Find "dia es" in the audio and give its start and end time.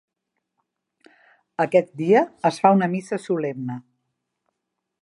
2.01-2.59